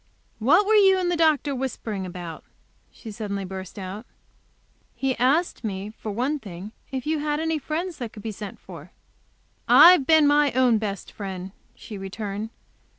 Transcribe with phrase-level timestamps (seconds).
[0.39, 2.43] "What were you and the doctor whispering about?"
[2.91, 4.07] she suddenly burst out.
[4.95, 8.57] "He asked me, for one thing, if you had any friends that could be sent
[8.57, 8.93] for."
[9.67, 12.49] "I've been my own best friend," she returned.